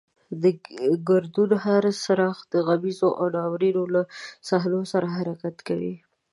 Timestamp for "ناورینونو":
3.35-3.91